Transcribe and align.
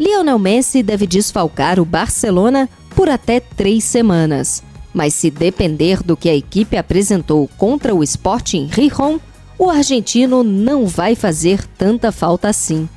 Lionel 0.00 0.38
Messi 0.38 0.82
deve 0.82 1.06
desfalcar 1.06 1.78
o 1.78 1.84
Barcelona 1.84 2.70
por 2.96 3.10
até 3.10 3.38
três 3.38 3.84
semanas. 3.84 4.62
Mas 4.94 5.12
se 5.12 5.30
depender 5.30 6.02
do 6.02 6.16
que 6.16 6.30
a 6.30 6.34
equipe 6.34 6.78
apresentou 6.78 7.46
contra 7.58 7.94
o 7.94 8.02
Sporting 8.02 8.66
Rijon, 8.72 9.20
o 9.58 9.68
argentino 9.68 10.42
não 10.42 10.86
vai 10.86 11.14
fazer 11.14 11.66
tanta 11.76 12.10
falta 12.10 12.48
assim. 12.48 12.88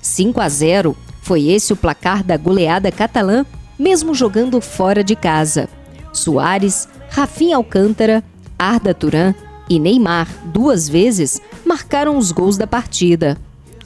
5 0.00 0.40
a 0.40 0.48
0 0.48 0.96
foi 1.22 1.48
esse 1.48 1.72
o 1.72 1.76
placar 1.76 2.22
da 2.22 2.36
goleada 2.36 2.92
catalã, 2.92 3.44
mesmo 3.76 4.14
jogando 4.14 4.60
fora 4.60 5.02
de 5.02 5.16
casa. 5.16 5.68
Soares, 6.12 6.88
Rafinha 7.10 7.56
Alcântara, 7.56 8.22
Arda 8.56 8.94
Turan 8.94 9.34
e 9.68 9.80
Neymar, 9.80 10.28
duas 10.44 10.88
vezes, 10.88 11.40
marcaram 11.64 12.16
os 12.16 12.30
gols 12.30 12.56
da 12.56 12.66
partida. 12.66 13.36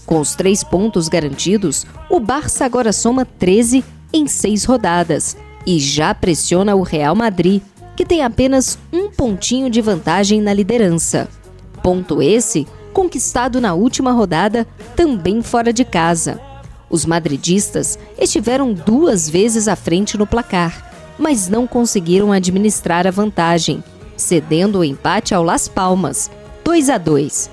Com 0.08 0.20
os 0.20 0.34
três 0.34 0.64
pontos 0.64 1.06
garantidos, 1.06 1.84
o 2.08 2.18
Barça 2.18 2.64
agora 2.64 2.94
soma 2.94 3.26
13 3.26 3.84
em 4.10 4.26
seis 4.26 4.64
rodadas 4.64 5.36
e 5.66 5.78
já 5.78 6.14
pressiona 6.14 6.74
o 6.74 6.80
Real 6.80 7.15
Madrid, 7.15 7.60
que 7.95 8.06
tem 8.06 8.23
apenas 8.23 8.78
um 8.90 9.10
pontinho 9.10 9.68
de 9.68 9.82
vantagem 9.82 10.40
na 10.40 10.54
liderança. 10.54 11.28
Ponto 11.82 12.23
esse 12.23 12.66
conquistado 12.90 13.60
na 13.60 13.74
última 13.74 14.10
rodada, 14.10 14.66
também 14.96 15.42
fora 15.42 15.74
de 15.74 15.84
casa. 15.84 16.40
Os 16.88 17.04
madridistas 17.04 17.98
estiveram 18.18 18.72
duas 18.72 19.28
vezes 19.28 19.68
à 19.68 19.76
frente 19.76 20.16
no 20.16 20.26
placar, 20.26 20.90
mas 21.18 21.50
não 21.50 21.66
conseguiram 21.66 22.32
administrar 22.32 23.06
a 23.06 23.10
vantagem, 23.10 23.84
cedendo 24.16 24.78
o 24.78 24.84
empate 24.84 25.34
ao 25.34 25.45
Las 25.45 25.68
Palmas, 25.68 26.30
2 26.65 26.88
a 26.88 26.96
2. 26.96 27.50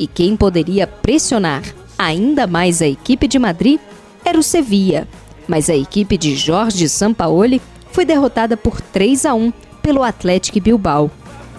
E 0.00 0.08
quem 0.08 0.36
poderia 0.36 0.84
pressionar 0.84 1.62
ainda 2.02 2.46
mais 2.46 2.82
a 2.82 2.86
equipe 2.86 3.28
de 3.28 3.38
Madrid 3.38 3.78
era 4.24 4.38
o 4.38 4.42
Sevilla, 4.42 5.06
mas 5.46 5.70
a 5.70 5.74
equipe 5.74 6.16
de 6.16 6.34
Jorge 6.34 6.88
Sampaoli 6.88 7.60
foi 7.90 8.04
derrotada 8.04 8.56
por 8.56 8.80
3 8.80 9.26
a 9.26 9.34
1 9.34 9.52
pelo 9.82 10.02
Atlético 10.02 10.60
Bilbao. 10.60 11.10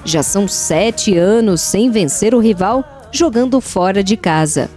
Já 0.05 0.21
são 0.21 0.47
sete 0.47 1.17
anos 1.17 1.61
sem 1.61 1.89
vencer 1.89 2.35
o 2.35 2.39
rival 2.39 2.83
jogando 3.11 3.61
fora 3.61 4.03
de 4.03 4.17
casa. 4.17 4.69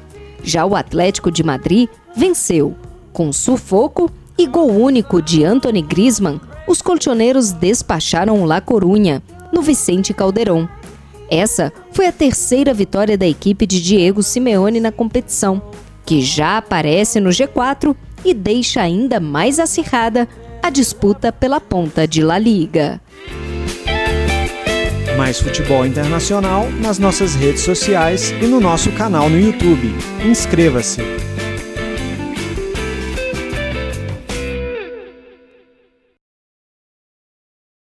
Já 0.42 0.64
o 0.64 0.76
Atlético 0.76 1.30
de 1.30 1.42
Madrid 1.42 1.88
venceu. 2.16 2.76
Com 3.12 3.32
sufoco 3.32 4.10
e 4.38 4.46
gol 4.46 4.70
único 4.70 5.22
de 5.22 5.44
Anthony 5.44 5.82
Griezmann, 5.82 6.40
os 6.68 6.82
colchoneiros 6.82 7.52
despacharam 7.52 8.44
La 8.44 8.60
Corunha, 8.60 9.22
no 9.52 9.62
Vicente 9.62 10.12
Calderón. 10.12 10.68
Essa 11.30 11.72
foi 11.92 12.06
a 12.06 12.12
terceira 12.12 12.72
vitória 12.72 13.18
da 13.18 13.26
equipe 13.26 13.66
de 13.66 13.82
Diego 13.82 14.22
Simeone 14.22 14.80
na 14.80 14.92
competição, 14.92 15.60
que 16.04 16.20
já 16.20 16.58
aparece 16.58 17.18
no 17.20 17.30
G4 17.30 17.96
e 18.24 18.32
deixa 18.32 18.80
ainda 18.80 19.18
mais 19.18 19.58
acirrada 19.58 20.28
a 20.62 20.70
disputa 20.70 21.32
pela 21.32 21.60
ponta 21.60 22.06
de 22.06 22.22
La 22.22 22.38
Liga. 22.38 23.00
Mais 25.16 25.40
futebol 25.40 25.86
internacional 25.86 26.68
nas 26.80 26.98
nossas 26.98 27.34
redes 27.34 27.62
sociais 27.62 28.32
e 28.42 28.46
no 28.46 28.60
nosso 28.60 28.92
canal 28.92 29.30
no 29.30 29.40
YouTube. 29.40 29.94
Inscreva-se! 30.24 31.25